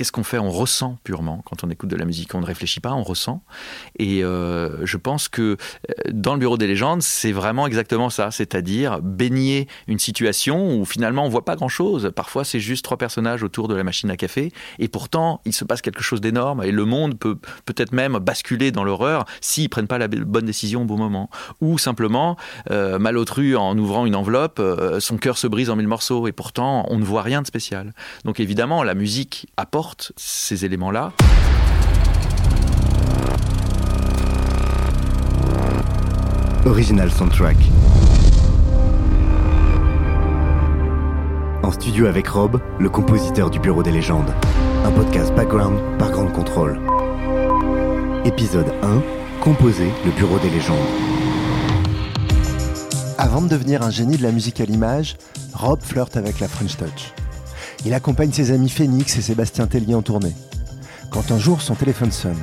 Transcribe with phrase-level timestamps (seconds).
[0.00, 0.38] Qu'est-ce qu'on fait?
[0.38, 2.34] On ressent purement quand on écoute de la musique.
[2.34, 3.42] On ne réfléchit pas, on ressent.
[3.98, 8.30] Et euh, je pense que euh, dans le Bureau des légendes, c'est vraiment exactement ça.
[8.30, 12.12] C'est-à-dire baigner une situation où finalement on voit pas grand-chose.
[12.16, 14.52] Parfois, c'est juste trois personnages autour de la machine à café.
[14.78, 16.62] Et pourtant, il se passe quelque chose d'énorme.
[16.64, 20.80] Et le monde peut peut-être même basculer dans l'horreur s'ils prennent pas la bonne décision
[20.80, 21.28] au bon moment.
[21.60, 22.38] Ou simplement,
[22.70, 26.26] euh, malotru en ouvrant une enveloppe, euh, son cœur se brise en mille morceaux.
[26.26, 27.92] Et pourtant, on ne voit rien de spécial.
[28.24, 31.12] Donc évidemment, la musique apporte ces éléments-là.
[36.66, 37.56] Original Soundtrack.
[41.62, 44.32] En studio avec Rob, le compositeur du Bureau des légendes.
[44.84, 46.80] Un podcast background par Grande Contrôle.
[48.24, 49.02] Épisode 1.
[49.40, 50.76] Composer le Bureau des légendes.
[53.16, 55.16] Avant de devenir un génie de la musique à l'image,
[55.54, 57.12] Rob flirte avec la French Touch.
[57.86, 60.34] Il accompagne ses amis Phoenix et Sébastien Tellier en tournée.
[61.10, 62.42] Quand un jour son téléphone sonne,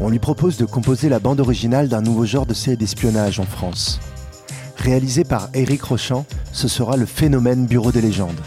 [0.00, 3.46] on lui propose de composer la bande originale d'un nouveau genre de série d'espionnage en
[3.46, 4.00] France.
[4.76, 8.40] Réalisé par Eric Rochant, ce sera le phénomène Bureau des légendes.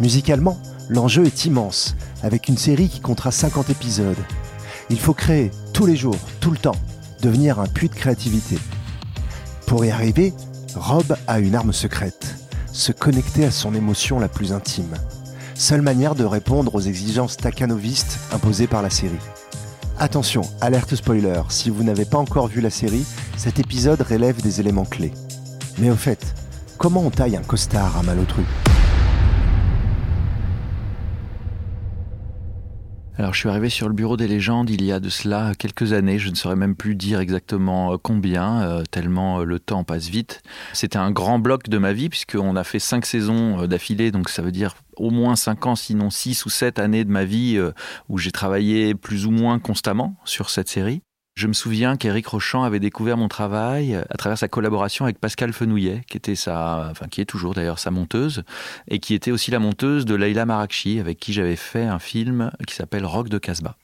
[0.00, 4.16] Musicalement, l'enjeu est immense, avec une série qui comptera 50 épisodes.
[4.88, 6.76] Il faut créer tous les jours, tout le temps,
[7.20, 8.58] devenir un puits de créativité.
[9.66, 10.32] Pour y arriver,
[10.74, 12.34] Rob a une arme secrète,
[12.72, 14.94] se connecter à son émotion la plus intime.
[15.66, 19.16] Seule manière de répondre aux exigences taccanovistes imposées par la série.
[19.98, 23.06] Attention, alerte spoiler, si vous n'avez pas encore vu la série,
[23.38, 25.14] cet épisode relève des éléments clés.
[25.78, 26.34] Mais au fait,
[26.76, 28.42] comment on taille un costard à malotru
[33.16, 35.92] Alors, je suis arrivé sur le bureau des légendes il y a de cela quelques
[35.92, 36.18] années.
[36.18, 40.08] Je ne saurais même plus dire exactement euh, combien, euh, tellement euh, le temps passe
[40.08, 40.42] vite.
[40.72, 44.42] C'était un grand bloc de ma vie, puisqu'on a fait cinq saisons d'affilée, donc ça
[44.42, 47.60] veut dire au moins cinq ans, sinon six ou sept années de ma vie
[48.08, 51.00] où j'ai travaillé plus ou moins constamment sur cette série.
[51.36, 55.52] Je me souviens qu'Éric Rochant avait découvert mon travail à travers sa collaboration avec Pascal
[55.52, 58.44] Fenouillet, qui était sa, enfin qui est toujours d'ailleurs sa monteuse,
[58.86, 62.52] et qui était aussi la monteuse de Leila Marakchi, avec qui j'avais fait un film
[62.68, 63.76] qui s'appelle Rock de Casbah.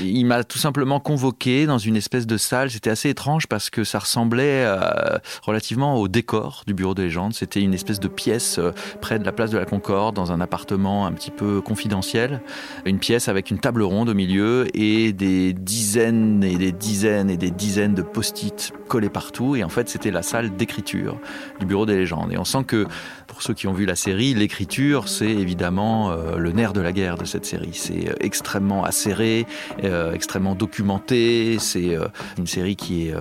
[0.00, 2.70] Il m'a tout simplement convoqué dans une espèce de salle.
[2.70, 7.34] C'était assez étrange parce que ça ressemblait euh, relativement au décor du Bureau des légendes.
[7.34, 10.40] C'était une espèce de pièce euh, près de la place de la Concorde, dans un
[10.40, 12.40] appartement un petit peu confidentiel.
[12.84, 17.36] Une pièce avec une table ronde au milieu et des dizaines et des dizaines et
[17.36, 19.56] des dizaines de post-it collés partout.
[19.56, 21.18] Et en fait, c'était la salle d'écriture
[21.60, 22.32] du Bureau des légendes.
[22.32, 22.86] Et on sent que
[23.28, 26.92] pour ceux qui ont vu la série, l'écriture, c'est évidemment euh, le nerf de la
[26.92, 27.74] guerre de cette série.
[27.74, 29.46] C'est euh, extrêmement acéré,
[29.84, 31.58] euh, extrêmement documenté.
[31.60, 31.96] C'est
[32.38, 33.14] une série qui est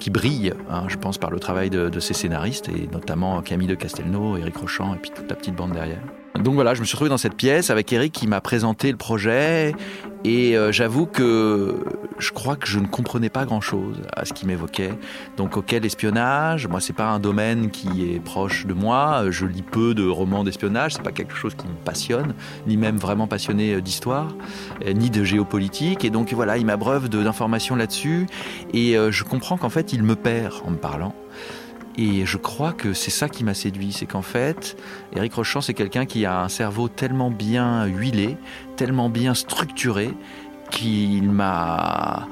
[0.00, 3.68] qui brille, hein, je pense, par le travail de, de, ses scénaristes, et notamment Camille
[3.68, 6.02] de Castelnau, Éric Rochant, et puis toute la petite bande derrière.
[6.42, 8.96] Donc voilà, je me suis retrouvé dans cette pièce avec Eric qui m'a présenté le
[8.96, 9.72] projet
[10.24, 11.76] et euh, j'avoue que
[12.18, 14.94] je crois que je ne comprenais pas grand-chose à ce qu'il m'évoquait.
[15.36, 19.26] Donc auquel espionnage Moi, c'est pas un domaine qui est proche de moi.
[19.28, 20.94] Je lis peu de romans d'espionnage.
[20.94, 22.34] C'est pas quelque chose qui me passionne,
[22.66, 24.34] ni même vraiment passionné d'histoire,
[24.86, 26.04] euh, ni de géopolitique.
[26.04, 28.26] Et donc voilà, il m'abreuve d'informations là-dessus
[28.72, 31.14] et euh, je comprends qu'en fait, il me perd en me parlant.
[31.96, 34.76] Et je crois que c'est ça qui m'a séduit, c'est qu'en fait,
[35.14, 38.36] Eric Rochant, c'est quelqu'un qui a un cerveau tellement bien huilé,
[38.76, 40.10] tellement bien structuré,
[40.70, 42.26] qu'il m'a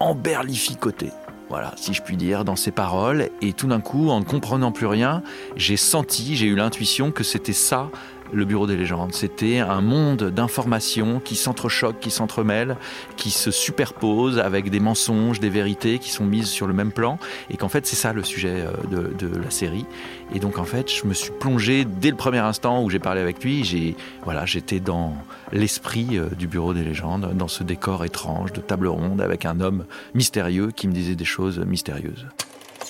[0.00, 1.10] emberlificoté.
[1.48, 3.28] Voilà, si je puis dire, dans ses paroles.
[3.40, 5.22] Et tout d'un coup, en ne comprenant plus rien,
[5.54, 7.90] j'ai senti, j'ai eu l'intuition que c'était ça
[8.32, 9.12] le Bureau des légendes.
[9.14, 12.76] C'était un monde d'informations qui s'entrechoquent, qui s'entremêlent,
[13.16, 17.18] qui se superposent avec des mensonges, des vérités qui sont mises sur le même plan.
[17.50, 19.86] Et qu'en fait, c'est ça le sujet euh, de, la série.
[20.34, 23.20] Et donc, en fait, je me suis plongé dès le premier instant où j'ai parlé
[23.20, 23.64] avec lui.
[23.64, 25.14] J'ai, voilà, j'étais dans
[25.52, 29.60] l'esprit euh, du Bureau des légendes, dans ce décor étrange de table ronde avec un
[29.60, 32.26] homme mystérieux qui me disait des choses mystérieuses.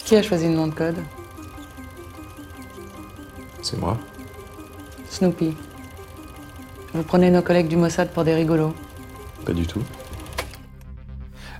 [0.04, 0.96] Qui a choisi le nom de code?
[3.62, 3.98] C'est moi.
[5.12, 5.54] Snoopy.
[6.94, 8.74] Vous prenez nos collègues du Mossad pour des rigolos
[9.44, 9.82] Pas du tout.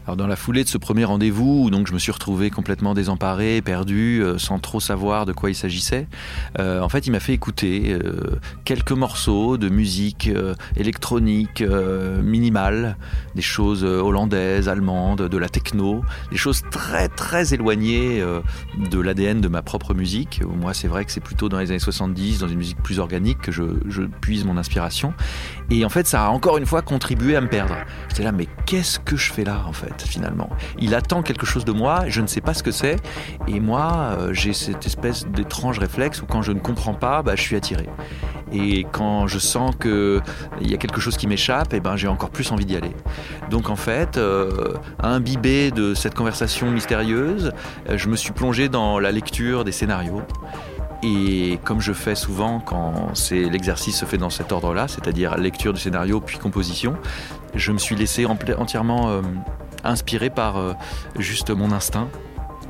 [0.05, 3.63] Alors dans la foulée de ce premier rendez-vous, donc je me suis retrouvé complètement désemparé,
[3.63, 6.09] perdu, euh, sans trop savoir de quoi il s'agissait.
[6.59, 10.29] Euh, en fait, il m'a fait écouter euh, quelques morceaux de musique
[10.77, 11.63] électronique
[12.23, 12.97] minimale,
[13.35, 18.23] des choses hollandaises, allemandes, de la techno, des choses très très éloignées
[18.91, 20.43] de l'ADN de ma propre musique.
[20.45, 23.41] Moi, c'est vrai que c'est plutôt dans les années 70, dans une musique plus organique,
[23.41, 25.15] que je, je puise mon inspiration.
[25.71, 27.77] Et en fait, ça a encore une fois contribué à me perdre.
[28.09, 29.92] J'étais là, mais qu'est-ce que je fais là en fait?
[30.01, 30.49] Finalement.
[30.79, 32.97] Il attend quelque chose de moi, je ne sais pas ce que c'est,
[33.47, 37.37] et moi euh, j'ai cette espèce d'étrange réflexe où quand je ne comprends pas, bah,
[37.37, 37.89] je suis attiré.
[38.53, 40.21] Et quand je sens qu'il
[40.61, 42.95] y a quelque chose qui m'échappe, eh ben j'ai encore plus envie d'y aller.
[43.51, 47.53] Donc en fait, euh, imbibé de cette conversation mystérieuse,
[47.89, 50.23] euh, je me suis plongé dans la lecture des scénarios.
[51.03, 55.81] Et comme je fais souvent quand l'exercice se fait dans cet ordre-là, c'est-à-dire lecture du
[55.81, 56.95] scénario puis composition,
[57.55, 59.23] je me suis laissé entièrement euh,
[59.85, 60.73] inspiré par euh,
[61.19, 62.09] juste mon instinct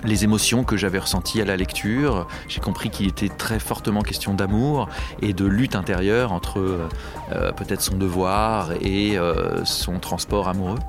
[0.04, 2.26] les émotions que j'avais ressenties à la lecture.
[2.48, 4.88] J'ai compris qu'il était très fortement question d'amour
[5.20, 9.16] et de lutte intérieure entre euh, peut-être son devoir et
[9.62, 10.80] son transport amoureux.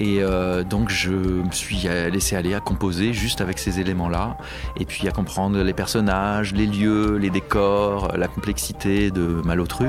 [0.00, 0.22] Et
[0.70, 4.38] donc je me suis laissé aller à composer juste avec ces éléments-là,
[4.80, 9.88] et puis à comprendre les personnages, les lieux, les décors, la complexité de Malotru.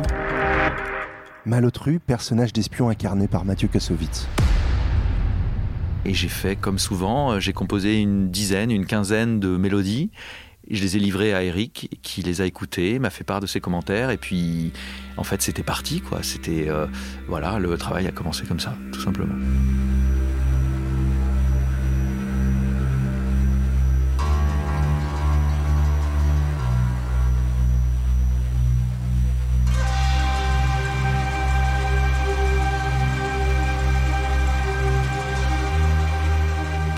[1.48, 4.28] Malotru, personnage d'espion incarné par Mathieu Kassovitz.
[6.06, 10.10] Et j'ai fait comme souvent, euh, j'ai composé une dizaine, une quinzaine de mélodies.
[10.70, 13.62] Je les ai livrées à Eric, qui les a écoutées, m'a fait part de ses
[13.62, 14.74] commentaires, et puis
[15.16, 16.24] en fait c'était parti, quoi.
[16.24, 16.88] C'était euh,
[17.28, 19.36] voilà, le travail a commencé comme ça, tout simplement.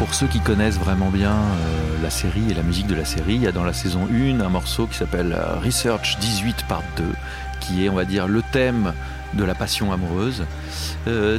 [0.09, 3.35] Pour ceux qui connaissent vraiment bien euh, la série et la musique de la série,
[3.35, 6.81] il y a dans la saison 1 un morceau qui s'appelle euh, Research 18 Part
[6.97, 7.03] 2,
[7.59, 8.93] qui est, on va dire, le thème
[9.33, 10.45] de la passion amoureuse.
[11.07, 11.37] Euh,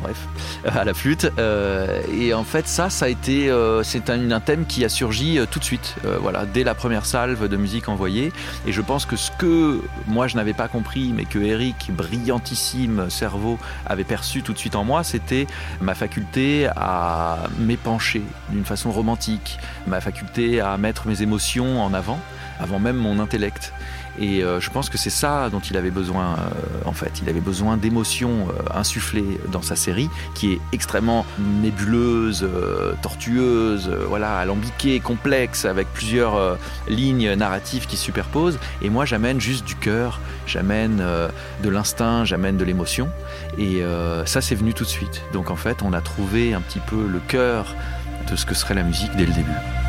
[0.00, 0.28] bref,
[0.66, 1.30] à la flûte.
[1.38, 5.38] Euh, et en fait, ça, ça a été, euh, c'est un, thème qui a surgi
[5.50, 8.32] tout de suite, voilà, dès la première salve de musique envoyée.
[8.66, 13.08] Et je pense que ce que moi je n'avais pas compris, mais que Eric, brillantissime
[13.10, 15.46] cerveau, avait perçu tout de suite en moi, c'était
[15.80, 22.18] ma faculté à m'épancher d'une façon romantique, ma faculté à mettre mes émotions en avant,
[22.60, 23.72] avant même mon intellect.
[24.18, 27.20] Et euh, je pense que c'est ça dont il avait besoin, euh, en fait.
[27.22, 32.48] Il avait besoin d'émotions euh, insufflées dans sa série, qui est extrêmement nébuleuse,
[33.02, 36.58] tortueuse, voilà, alambiquée, complexe, avec plusieurs
[36.88, 38.58] lignes narratives qui se superposent.
[38.82, 41.02] Et moi, j'amène juste du cœur, j'amène
[41.62, 43.08] de l'instinct, j'amène de l'émotion.
[43.58, 43.82] Et
[44.26, 45.22] ça, c'est venu tout de suite.
[45.32, 47.74] Donc, en fait, on a trouvé un petit peu le cœur
[48.30, 49.83] de ce que serait la musique dès le début.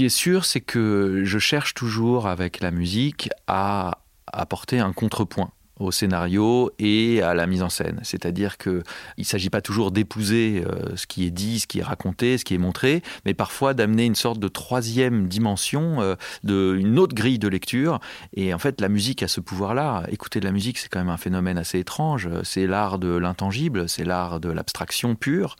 [0.00, 3.98] Qui est sûr, c'est que je cherche toujours avec la musique à
[4.32, 8.00] apporter un contrepoint au scénario et à la mise en scène.
[8.02, 8.82] C'est-à-dire qu'il
[9.18, 12.46] ne s'agit pas toujours d'épouser euh, ce qui est dit, ce qui est raconté, ce
[12.46, 16.14] qui est montré, mais parfois d'amener une sorte de troisième dimension, euh,
[16.44, 18.00] de, une autre grille de lecture.
[18.32, 20.04] Et en fait, la musique a ce pouvoir-là.
[20.08, 22.26] Écouter de la musique, c'est quand même un phénomène assez étrange.
[22.42, 25.56] C'est l'art de l'intangible, c'est l'art de l'abstraction pure.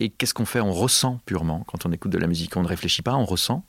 [0.00, 0.60] Et qu'est-ce qu'on fait?
[0.60, 2.56] On ressent purement quand on écoute de la musique.
[2.56, 3.64] On ne réfléchit pas, on ressent.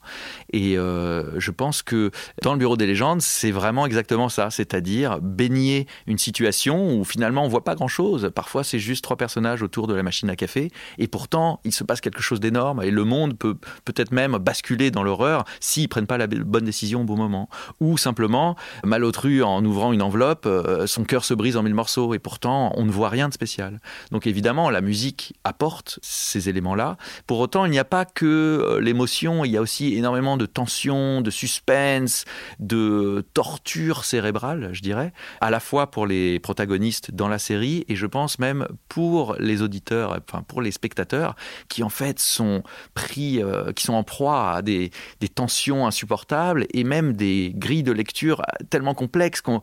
[0.52, 2.10] Et euh, je pense que
[2.42, 7.44] dans le Bureau des légendes, c'est vraiment exactement ça, c'est-à-dire baigner une situation où finalement
[7.44, 8.30] on voit pas grand-chose.
[8.34, 11.84] Parfois, c'est juste trois personnages autour de la machine à café, et pourtant il se
[11.84, 12.82] passe quelque chose d'énorme.
[12.82, 17.02] Et le monde peut peut-être même basculer dans l'horreur s'ils prennent pas la bonne décision
[17.02, 17.48] au bon moment.
[17.80, 22.12] Ou simplement, malotru en ouvrant une enveloppe, euh, son cœur se brise en mille morceaux,
[22.14, 23.80] et pourtant on ne voit rien de spécial.
[24.10, 26.96] Donc évidemment, la musique apporte ces éléments-là.
[27.26, 30.46] Pour autant, il n'y a pas que euh, l'émotion, il y a aussi énormément de
[30.46, 32.24] tension, de suspense,
[32.58, 37.96] de torture cérébrale, je dirais, à la fois pour les protagonistes dans la série et
[37.96, 41.36] je pense même pour les auditeurs, enfin pour les spectateurs
[41.68, 42.62] qui en fait sont
[42.94, 47.82] pris, euh, qui sont en proie à des, des, tensions insupportables et même des grilles
[47.82, 49.60] de lecture tellement complexes qu'on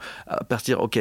[0.48, 0.98] partir, ok,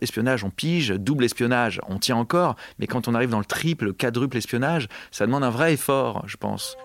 [0.00, 3.92] espionnage, on pige, double espionnage, on tient encore, mais quand on arrive dans le triple,
[3.92, 6.76] quadruple espionnage, ça demande un vrai effort, je pense.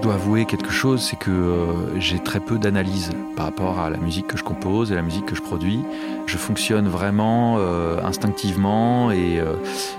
[0.00, 3.96] Dois avouer quelque chose, c'est que euh, j'ai très peu d'analyse par rapport à la
[3.96, 5.82] musique que je compose et la musique que je produis.
[6.26, 9.54] Je fonctionne vraiment euh, instinctivement et euh,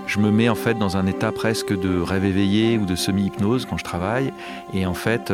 [0.06, 3.66] je me mets en fait dans un état presque de rêve éveillé ou de semi-hypnose
[3.66, 4.32] quand je travaille.
[4.72, 5.32] Et en fait,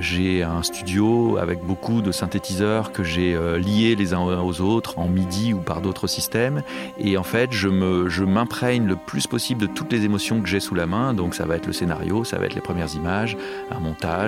[0.00, 5.08] j'ai un studio avec beaucoup de synthétiseurs que j'ai liés les uns aux autres en
[5.08, 6.62] MIDI ou par d'autres systèmes.
[6.98, 10.48] Et en fait, je me, je m'imprègne le plus possible de toutes les émotions que
[10.48, 11.14] j'ai sous la main.
[11.14, 13.36] Donc ça va être le scénario, ça va être les premières images,
[13.70, 13.80] un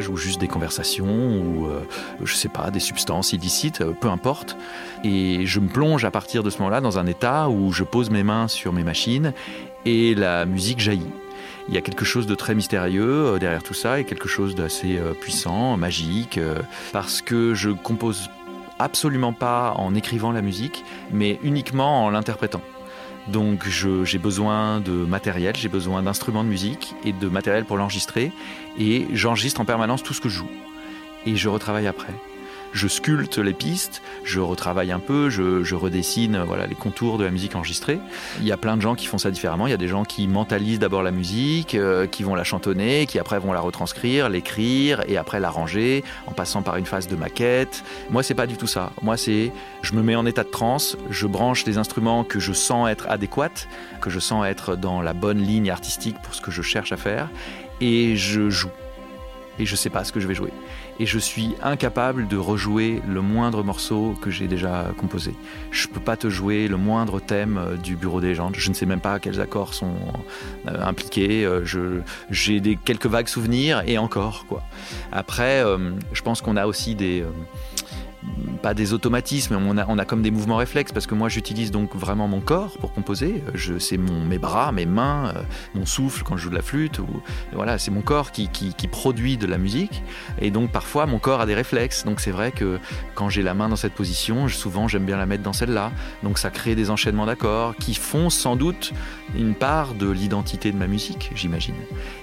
[0.08, 1.80] ou juste des conversations ou euh,
[2.23, 4.56] je sais pas des substances illicites, euh, peu importe.
[5.04, 8.11] Et je me plonge à partir de ce moment-là dans un état où je pose
[8.11, 9.32] mes mains sur mes machines
[9.85, 11.11] et la musique jaillit.
[11.68, 14.54] Il y a quelque chose de très mystérieux euh, derrière tout ça et quelque chose
[14.54, 16.40] d'assez puissant, magique,
[16.92, 18.30] parce que je compose
[18.78, 22.61] absolument pas en écrivant la musique, mais uniquement en l'interprétant.
[23.28, 28.33] Donc j'ai besoin de matériel, j'ai besoin d'instruments de musique et de matériel pour l'enregistrer.
[28.78, 30.50] Et j'enregistre en permanence tout ce que je joue.
[31.26, 32.14] Et je retravaille après
[32.76, 37.30] je sculpte les pistes, je retravaille un peu, je, redessine voilà, les contours de la
[37.30, 37.99] musique enregistrée.
[38.40, 39.66] Il y a plein de gens qui font ça différemment.
[39.66, 43.06] Il y a des gens qui mentalisent d'abord la musique, euh, qui vont la chantonner,
[43.06, 47.16] qui après vont la retranscrire, l'écrire et après l'arranger en passant par une phase de
[47.16, 47.83] maquette.
[48.11, 48.92] Moi, c'est pas du tout ça.
[49.02, 52.52] Moi, c'est je me mets en état de transe, je branche des instruments que je
[52.52, 53.66] sens être adéquats,
[54.02, 56.97] que je sens être dans la bonne ligne artistique pour ce que je cherche à
[56.97, 57.30] faire
[57.80, 58.71] et je joue.
[59.59, 60.53] Et je sais pas ce que je vais jouer
[60.99, 65.35] et je suis incapable de rejouer le moindre morceau que j'ai déjà composé.
[65.71, 68.55] Je peux pas te jouer le moindre thème euh, du Bureau des légendes.
[68.57, 69.97] Je ne sais même pas quels accords sont
[70.69, 71.45] euh, impliqués.
[71.45, 71.65] Euh,
[72.31, 74.63] j'ai quelques vagues souvenirs et encore quoi.
[75.13, 75.63] Après,
[76.13, 77.25] je pense qu'on a aussi des
[78.62, 82.28] pas des automatismes, on a, comme des mouvements réflexes parce que moi j'utilise donc vraiment
[82.28, 83.42] mon corps pour composer.
[83.78, 85.42] C'est mes bras, mes mains, euh,
[85.75, 87.00] mon souffle quand je joue de la flûte.
[87.52, 88.49] Voilà, c'est mon corps qui,
[88.90, 90.02] produit de la musique.
[90.40, 92.04] Et donc parfois mon corps a des réflexes.
[92.04, 92.78] Donc c'est vrai que
[93.14, 95.92] quand j'ai la main dans cette position, souvent j'aime bien la mettre dans celle-là.
[96.23, 98.92] Donc ça crée des enchaînements d'accords qui font sans doute
[99.37, 101.75] une part de l'identité de ma musique, j'imagine.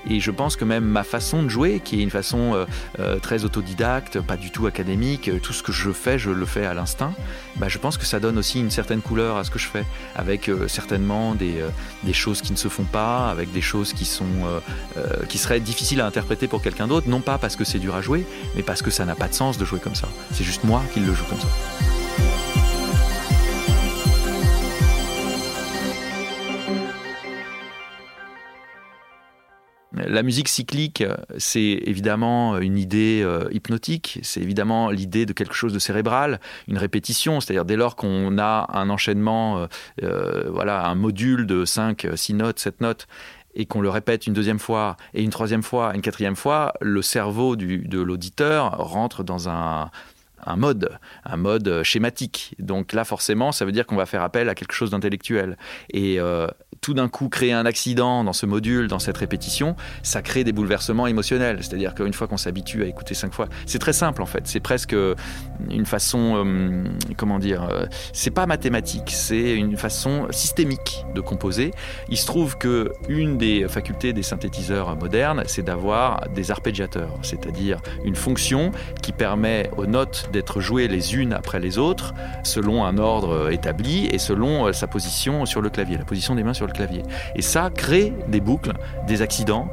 [0.09, 2.65] Et je pense que même ma façon de jouer, qui est une façon euh,
[2.99, 6.65] euh, très autodidacte, pas du tout académique, tout ce que je fais, je le fais
[6.65, 7.13] à l'instinct,
[7.57, 9.85] bah, je pense que ça donne aussi une certaine couleur à ce que je fais,
[10.15, 11.63] avec euh, certainement des,
[12.03, 14.25] des, choses qui ne se font pas, avec des choses qui, sont,
[15.29, 18.01] qui seraient difficiles à interpréter pour quelqu'un d'autre, non pas parce que c'est dur à
[18.01, 20.07] jouer, mais parce que ça n'a pas de sens de jouer comme ça.
[20.31, 22.02] C'est juste moi qui le joue comme ça.
[30.07, 31.03] La musique cyclique,
[31.37, 36.77] c'est évidemment une idée euh, hypnotique, c'est évidemment l'idée de quelque chose de cérébral, une
[36.77, 39.67] répétition, c'est-à-dire dès lors qu'on a un enchaînement, euh,
[40.03, 43.07] euh, voilà, un module de 5, 6 notes, 7 notes,
[43.55, 47.01] et qu'on le répète une deuxième fois, et une troisième fois, une quatrième fois, le
[47.01, 49.91] cerveau de l'auditeur rentre dans un,
[50.45, 50.89] un mode,
[51.25, 52.55] un mode schématique.
[52.59, 55.57] Donc là, forcément, ça veut dire qu'on va faire appel à quelque chose d'intellectuel.
[55.91, 56.19] Et
[56.83, 60.51] tout d'un coup créer un accident dans ce module, dans cette répétition, ça crée des
[60.51, 61.59] bouleversements émotionnels.
[61.61, 64.41] C'est-à-dire qu'une fois qu'on s'habitue à écouter cinq fois, c'est très simple en fait.
[64.45, 64.95] C'est presque
[65.69, 66.83] une façon, euh,
[67.17, 71.71] comment dire, euh, c'est pas mathématique, c'est une façon systémique de composer.
[72.09, 77.79] Il se trouve que une des facultés des synthétiseurs modernes, c'est d'avoir des arpégiateurs, c'est-à-dire
[78.03, 78.71] une fonction
[79.01, 82.13] qui permet aux notes d'être jouées les unes après les autres
[82.43, 86.43] selon un ordre établi et selon euh, sa position sur le clavier, la position des
[86.43, 87.03] mains sur le clavier.
[87.35, 88.73] Et ça crée des boucles,
[89.07, 89.69] des accidents.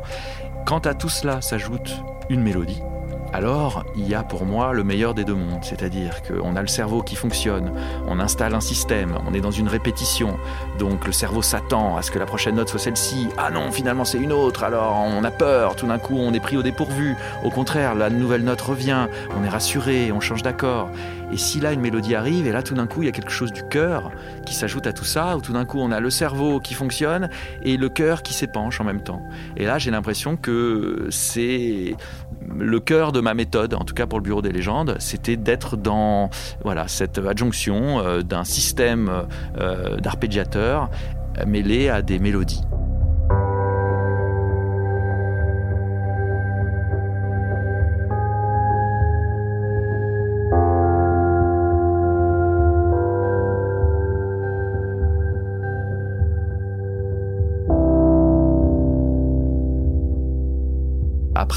[0.67, 1.97] Quand à tout cela s'ajoute
[2.29, 2.83] une mélodie,
[3.33, 6.69] alors il y a pour moi le meilleur des deux mondes, c'est-à-dire qu'on a le
[6.69, 7.73] cerveau qui fonctionne,
[8.09, 10.37] on installe un système, on est dans une répétition,
[10.79, 14.05] donc le cerveau s'attend à ce que la prochaine note soit celle-ci, ah non finalement
[14.05, 17.17] c'est une autre, alors on a peur, tout d'un coup on est pris au dépourvu,
[17.45, 19.07] au contraire la nouvelle note revient,
[19.39, 20.91] on est rassuré, on change d'accord,
[21.33, 23.31] et si là une mélodie arrive, et là tout d'un coup il y a quelque
[23.31, 24.11] chose du cœur
[24.47, 27.31] qui s'ajoute à tout ça, où tout d'un coup on a le cerveau qui fonctionne
[27.63, 29.23] et le cœur qui s'épanche en même temps.
[29.57, 31.95] Et là j'ai l'impression que c'est
[32.59, 35.77] le cœur de ma méthode, en tout cas pour le Bureau des légendes, c'était d'être
[35.77, 36.31] dans
[36.65, 39.11] voilà, cette adjonction euh, d'un système
[39.59, 40.91] euh, d'arpégiateur
[41.47, 42.63] mêlé à des mélodies.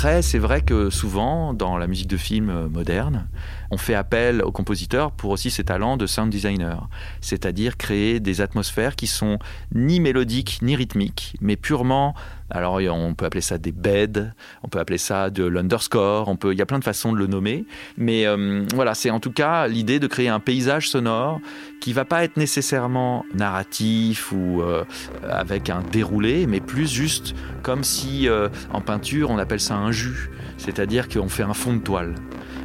[0.03, 3.29] Après, c'est vrai que souvent, dans la musique de film euh, moderne,
[3.71, 6.89] on fait appel aux compositeurs pour aussi ses talents de sound designer,
[7.21, 9.39] c'est-à-dire créer des atmosphères qui sont
[9.73, 12.15] ni mélodiques ni rythmiques, mais purement
[12.49, 14.31] Alors on peut appeler ça des beds,
[14.63, 17.17] on peut appeler ça de l'underscore, on peut, il y a plein de façons de
[17.17, 17.65] le nommer.
[17.97, 21.39] Mais euh, voilà, c'est en tout cas l'idée de créer un paysage sonore
[21.81, 24.83] qui va pas être nécessairement narratif ou euh,
[25.29, 29.91] avec un déroulé, mais plus juste comme si euh, en peinture on appelle ça un
[29.91, 32.15] jus, c'est-à-dire qu'on fait un fond de toile.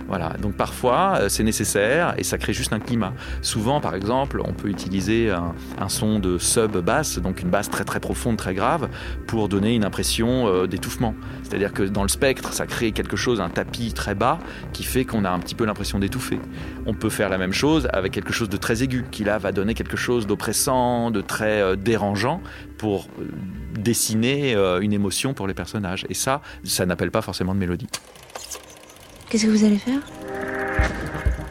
[0.09, 0.31] Voilà.
[0.41, 3.13] Donc parfois, euh, c'est nécessaire et ça crée juste un climat.
[3.43, 7.85] Souvent, par exemple, on peut utiliser un, son de sub basse, donc une basse très
[7.85, 8.89] très profonde, très grave,
[9.27, 11.15] pour donner une impression euh, d'étouffement.
[11.43, 14.39] C'est-à-dire que dans le spectre, ça crée quelque chose, un tapis très bas,
[14.73, 16.41] qui fait qu'on a un petit peu l'impression d'étouffer.
[16.87, 19.53] On peut faire la même chose avec quelque chose de très aigu, qui là va
[19.53, 22.41] donner quelque chose d'oppressant, de très euh, dérangeant,
[22.79, 23.09] pour
[23.75, 26.07] dessiner une émotion pour les personnages.
[26.09, 27.89] Et ça, ça n'appelle pas forcément de mélodie.
[29.29, 30.01] Qu'est-ce que vous allez faire?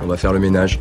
[0.02, 0.80] On va faire le ménage.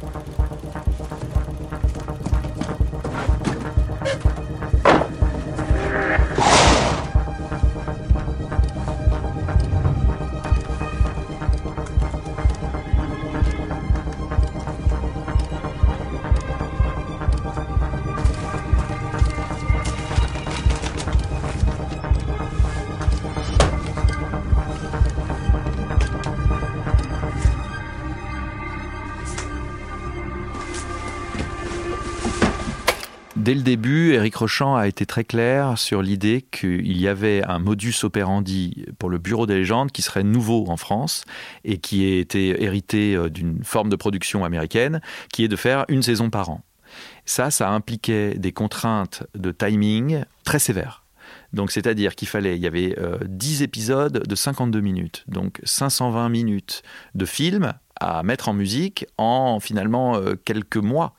[33.46, 37.60] Dès le début, Eric Rochant a été très clair sur l'idée qu'il y avait un
[37.60, 41.24] modus operandi pour le Bureau des légendes qui serait nouveau en France
[41.62, 45.00] et qui était hérité euh, d'une forme de production américaine,
[45.32, 46.62] qui est de faire une saison par an.
[47.24, 51.04] Ça, ça impliquait des contraintes de timing très sévères.
[51.52, 52.96] Donc, c'est-à-dire qu'il fallait, il y avait
[53.28, 56.82] 10 euh, épisodes de 52 minutes, donc 520 minutes
[57.14, 61.14] de film à mettre en musique en finalement euh, quelques mois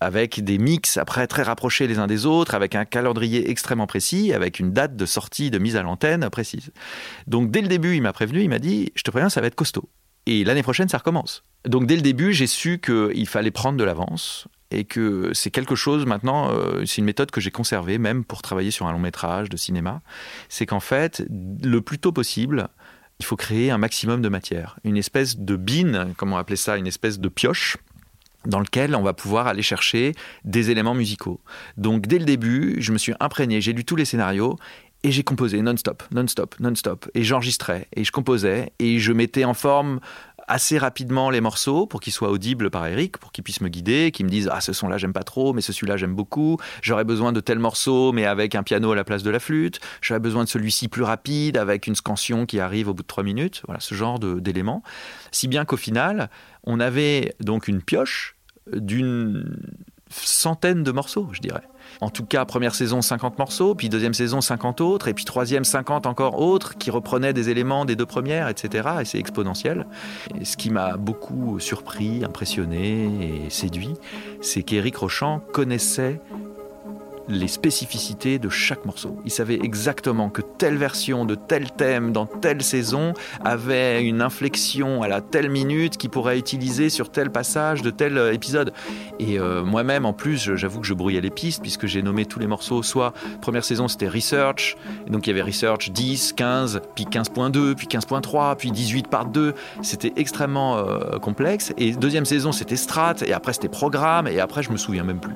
[0.00, 4.32] avec des mix après très rapprochés les uns des autres, avec un calendrier extrêmement précis,
[4.32, 6.70] avec une date de sortie, de mise à l'antenne précise.
[7.26, 9.46] Donc dès le début, il m'a prévenu, il m'a dit, je te préviens, ça va
[9.46, 9.88] être costaud.
[10.26, 11.44] Et l'année prochaine, ça recommence.
[11.64, 15.74] Donc dès le début, j'ai su qu'il fallait prendre de l'avance et que c'est quelque
[15.74, 18.98] chose maintenant, euh, c'est une méthode que j'ai conservée même pour travailler sur un long
[18.98, 20.02] métrage de cinéma,
[20.48, 22.68] c'est qu'en fait, le plus tôt possible,
[23.20, 26.76] il faut créer un maximum de matière, une espèce de bine, comme on appelait ça,
[26.76, 27.78] une espèce de pioche
[28.46, 31.40] dans lequel on va pouvoir aller chercher des éléments musicaux.
[31.76, 34.56] Donc dès le début, je me suis imprégné, j'ai lu tous les scénarios
[35.04, 37.08] et j'ai composé non-stop, non-stop, non-stop.
[37.14, 40.00] Et j'enregistrais et je composais et je mettais en forme
[40.48, 44.10] assez rapidement les morceaux pour qu'ils soient audibles par Eric, pour qu'il puisse me guider,
[44.10, 46.58] qu'il me dise ah ce son-là j'aime pas trop, mais ce celui-là j'aime beaucoup.
[46.82, 49.80] J'aurais besoin de tel morceau, mais avec un piano à la place de la flûte.
[50.00, 53.24] J'aurais besoin de celui-ci plus rapide, avec une scansion qui arrive au bout de trois
[53.24, 53.62] minutes.
[53.66, 54.82] Voilà ce genre d'éléments.
[55.30, 56.30] Si bien qu'au final,
[56.64, 58.36] on avait donc une pioche
[58.72, 59.56] d'une
[60.10, 61.62] centaine de morceaux, je dirais.
[62.00, 65.64] En tout cas, première saison, 50 morceaux, puis deuxième saison, 50 autres, et puis troisième,
[65.64, 68.88] 50 encore autres, qui reprenaient des éléments des deux premières, etc.
[69.00, 69.86] Et c'est exponentiel.
[70.42, 73.94] Ce qui m'a beaucoup surpris, impressionné et séduit,
[74.40, 76.20] c'est qu'Éric Rochant connaissait
[77.28, 79.18] les spécificités de chaque morceau.
[79.24, 83.12] Il savait exactement que telle version de tel thème dans telle saison
[83.44, 88.18] avait une inflexion à la telle minute qui pourrait utiliser sur tel passage de tel
[88.18, 88.72] euh, épisode.
[89.18, 92.38] Et euh, moi-même, en plus, j'avoue que je brouillais les pistes puisque j'ai nommé tous
[92.38, 92.82] les morceaux.
[92.82, 94.76] Soit première saison, c'était Research,
[95.08, 99.54] donc il y avait Research 10, 15, puis 15.2, puis 15.3, puis 18 par 2.
[99.82, 101.72] C'était extrêmement euh, complexe.
[101.76, 105.20] Et deuxième saison, c'était Strat, et après c'était Programme, et après je me souviens même
[105.20, 105.34] plus.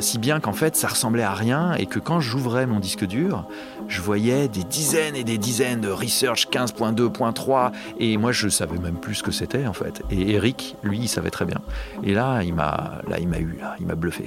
[0.00, 3.46] Si bien qu'en fait ça ressemblait à rien et que quand j'ouvrais mon disque dur,
[3.86, 8.96] je voyais des dizaines et des dizaines de Research 15.2.3 et moi je savais même
[8.96, 10.02] plus ce que c'était en fait.
[10.10, 11.60] Et Eric, lui, il savait très bien.
[12.02, 14.24] Et là, il m'a, là, il m'a eu, il m'a bluffé.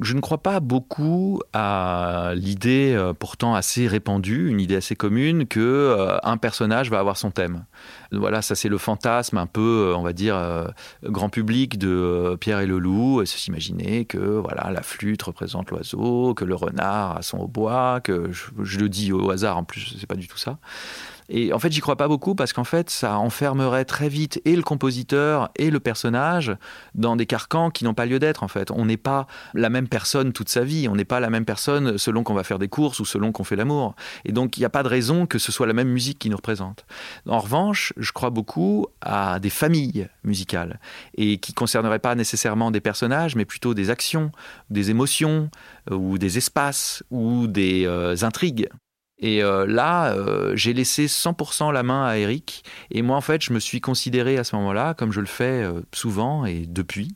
[0.00, 5.48] Je ne crois pas beaucoup à l'idée euh, pourtant assez répandue, une idée assez commune,
[5.48, 7.64] que euh, un personnage va avoir son thème.
[8.12, 10.38] Voilà, ça c'est le fantasme un peu, euh, on va dire,
[11.02, 15.72] grand public de Pierre et le loup, et se s'imaginer que voilà, la flûte représente
[15.72, 19.64] l'oiseau, que le renard a son hautbois, que je, je, le dis au hasard en
[19.64, 20.58] plus, c'est pas du tout ça.
[21.30, 24.56] Et en fait, j'y crois pas beaucoup parce qu'en fait, ça enfermerait très vite et
[24.56, 26.56] le compositeur et le personnage
[26.94, 28.42] dans des carcans qui n'ont pas lieu d'être.
[28.42, 30.88] En fait, on n'est pas la même personne toute sa vie.
[30.88, 33.44] On n'est pas la même personne selon qu'on va faire des courses ou selon qu'on
[33.44, 33.94] fait l'amour.
[34.24, 36.30] Et donc, il n'y a pas de raison que ce soit la même musique qui
[36.30, 36.84] nous représente.
[37.28, 40.80] En revanche, je crois beaucoup à des familles musicales
[41.16, 44.32] et qui concerneraient pas nécessairement des personnages, mais plutôt des actions,
[44.68, 45.48] des émotions
[45.90, 48.68] euh, ou des espaces ou des euh, intrigues.
[49.20, 52.64] Et euh, là, euh, j'ai laissé 100% la main à Eric.
[52.90, 55.62] Et moi, en fait, je me suis considéré à ce moment-là, comme je le fais
[55.62, 57.14] euh, souvent et depuis,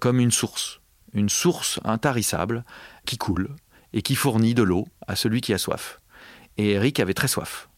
[0.00, 0.80] comme une source.
[1.12, 2.64] Une source intarissable
[3.04, 3.50] qui coule
[3.92, 6.00] et qui fournit de l'eau à celui qui a soif.
[6.56, 7.68] Et Eric avait très soif.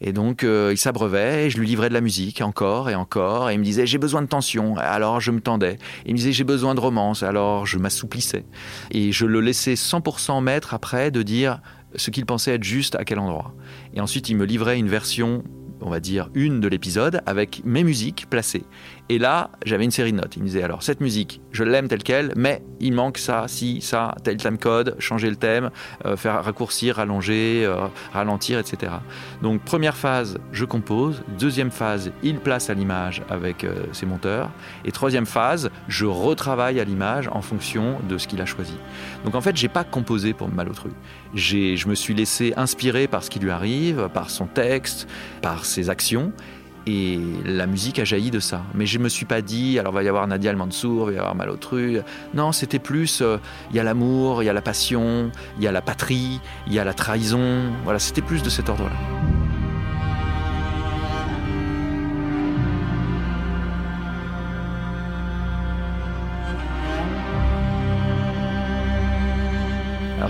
[0.00, 3.54] Et donc, il s'abreuvait, et je lui livrais de la musique encore et encore, et
[3.54, 5.78] il me disait j'ai besoin de tension, alors je me tendais.
[6.06, 8.44] Il me disait j'ai besoin de romance, alors je m'assouplissais.
[8.92, 11.60] Et je le laissais 100% maître après de dire
[11.96, 13.54] ce qu'il pensait être juste à quel endroit.
[13.94, 15.42] Et ensuite, il me livrait une version
[15.82, 18.64] on va dire, une de l'épisode avec mes musiques placées.
[19.10, 20.36] Et là, j'avais une série de notes.
[20.36, 23.80] Il me disait alors, cette musique, je l'aime telle qu'elle, mais il manque ça, si,
[23.80, 25.70] ça, tel time code, changer le thème,
[26.06, 28.92] euh, faire raccourcir, rallonger, euh, ralentir, etc.
[29.42, 31.24] Donc, première phase, je compose.
[31.40, 34.48] Deuxième phase, il place à l'image avec euh, ses monteurs.
[34.84, 38.76] Et troisième phase, je retravaille à l'image en fonction de ce qu'il a choisi.
[39.24, 40.90] Donc, en fait, j'ai pas composé pour Malotru.
[41.34, 45.08] Je me suis laissé inspirer par ce qui lui arrive, par son texte,
[45.42, 46.32] par ses actions.
[46.86, 48.62] Et la musique a jailli de ça.
[48.74, 51.18] Mais je ne me suis pas dit, alors va y avoir Nadia Al-Mansour, va y
[51.18, 52.00] avoir Malotru.
[52.34, 53.38] Non, c'était plus, euh,
[53.70, 56.72] il y a l'amour, il y a la passion, il y a la patrie, il
[56.72, 57.72] y a la trahison.
[57.84, 59.29] Voilà, c'était plus de cet ordre-là.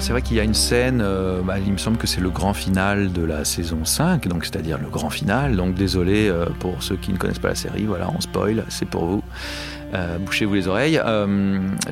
[0.00, 2.30] C'est vrai qu'il y a une scène, euh, bah, il me semble que c'est le
[2.30, 5.56] grand final de la saison 5, donc c'est-à-dire le grand final.
[5.56, 8.86] Donc désolé euh, pour ceux qui ne connaissent pas la série, voilà, on spoil, c'est
[8.88, 9.22] pour vous.
[9.92, 11.00] Euh, bouchez-vous les oreilles.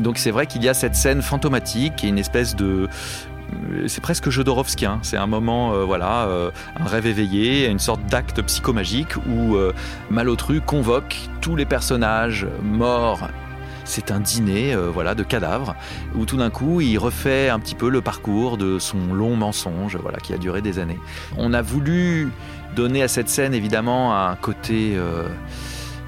[0.01, 2.89] donc c'est vrai qu'il y a cette scène fantomatique est une espèce de
[3.87, 5.01] c'est presque Jodorowskien.
[5.03, 6.29] C'est un moment, voilà,
[6.79, 9.57] un rêve éveillé, une sorte d'acte psychomagique où
[10.11, 13.29] Malotru convoque tous les personnages morts
[13.89, 15.75] c'est un dîner euh, voilà, de cadavres
[16.15, 19.97] où tout d'un coup il refait un petit peu le parcours de son long mensonge
[19.97, 20.99] voilà, qui a duré des années.
[21.37, 22.31] On a voulu
[22.77, 24.95] donner à cette scène évidemment un côté...
[24.97, 25.29] Euh,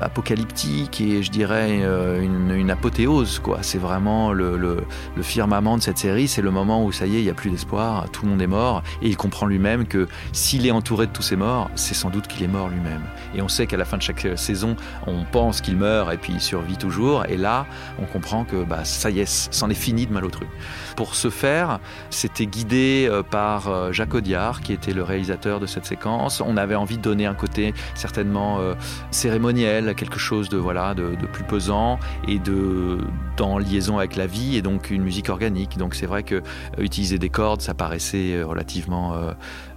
[0.00, 3.58] apocalyptique et je dirais euh, une, apothéose quoi.
[3.62, 4.84] C'est vraiment le,
[5.22, 6.28] firmament de cette série.
[6.28, 8.42] C'est le moment où ça y est, il n'y a plus d'espoir, tout le monde
[8.42, 11.94] est mort et il comprend lui-même que s'il est entouré de tous ces morts, c'est
[11.94, 13.02] sans doute qu'il est mort lui-même.
[13.34, 16.32] Et on sait qu'à la fin de chaque saison, on pense qu'il meurt et puis
[16.32, 17.24] il survit toujours.
[17.26, 17.66] Et là,
[17.98, 20.46] on comprend que bah, ça y est, c'en est fini de Malotru.
[20.96, 25.66] Pour ce faire, c'était guidé euh, par euh, Jacques Audiard, qui était le réalisateur de
[25.66, 26.40] cette séquence.
[26.40, 28.58] On avait envie de donner un côté certainement
[29.10, 32.98] cérémoniel quelque chose de voilà de, plus pesant et de
[33.36, 35.76] dans liaison avec la vie et donc une musique organique.
[35.78, 36.40] Donc c'est vrai que euh,
[36.78, 39.14] utiliser des cordes, ça paraissait euh, relativement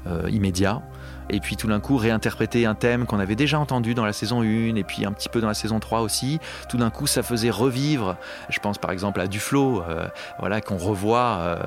[0.08, 0.82] euh, immédiat
[1.30, 4.42] et puis tout d'un coup réinterpréter un thème qu'on avait déjà entendu dans la saison
[4.42, 7.24] 1 et puis un petit peu dans la saison 3 aussi, tout d'un coup ça
[7.24, 8.16] faisait revivre,
[8.50, 10.08] je pense par exemple à Duflo, euh,
[10.40, 11.58] voilà, qu'on revoit euh,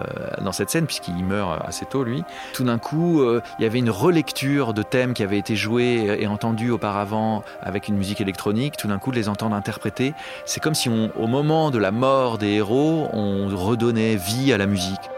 [0.42, 2.24] dans cette scène puisqu'il meurt assez tôt lui.
[2.52, 6.16] Tout d'un coup, euh, il y avait une relecture de thèmes qui avaient été joués
[6.18, 10.14] et entendus auparavant avec une musique électronique, tout d'un coup de les entendre interpréter,
[10.44, 14.66] c'est comme si au moment de la mort des héros, on redonnait vie à la
[14.66, 15.10] musique.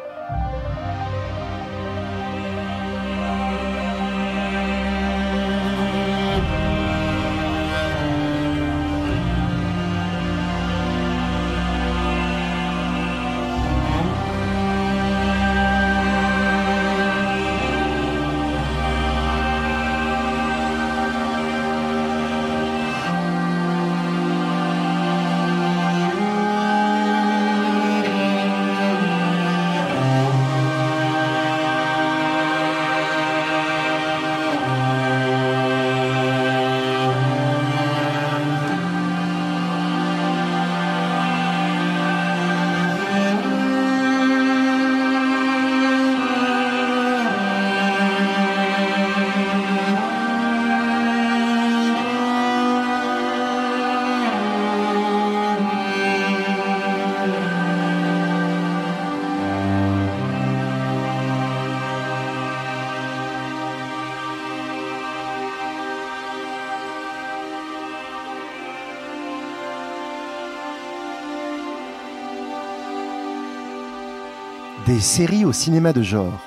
[74.89, 76.41] Des séries au cinéma de genre.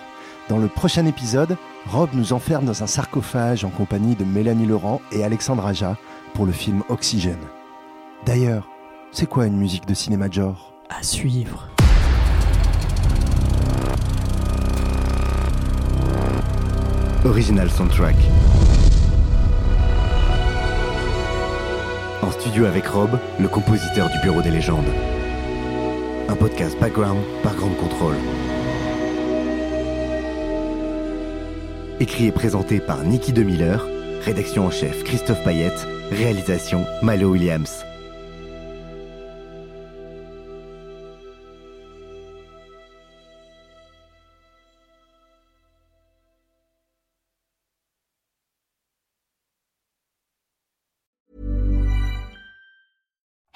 [0.49, 4.99] Dans le prochain épisode, Rob nous enferme dans un sarcophage en compagnie de Mélanie Laurent
[5.11, 5.95] et Alexandre Aja
[6.33, 7.37] pour le film Oxygène.
[8.25, 8.67] D'ailleurs,
[9.11, 10.73] c'est quoi une musique de cinéma de genre?
[10.89, 11.67] À suivre.
[17.23, 18.15] Original soundtrack.
[22.23, 24.89] En studio avec Rob, le compositeur du Bureau des légendes
[26.27, 28.15] un podcast background par Grande Contrôle.
[31.99, 33.77] Écrit et présenté par Nicky DeMiller,
[34.23, 37.85] rédaction en chef Christophe Payette, réalisation Malo Williams.